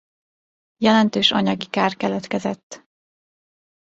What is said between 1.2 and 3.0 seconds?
anyagi kár keletkezett.